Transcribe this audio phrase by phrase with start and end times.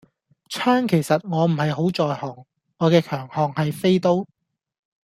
[0.49, 2.43] 槍其實我唔係好在行，
[2.79, 4.25] 我嘅強項係飛刀